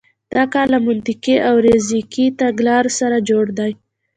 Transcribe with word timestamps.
دا 0.35 0.43
کار 0.53 0.67
له 0.73 0.79
منطقي 0.87 1.35
او 1.47 1.55
ریاضیکي 1.65 2.25
تګلارو 2.41 2.91
سره 2.99 3.17
جوړ 3.29 3.45
دی. 3.59 3.71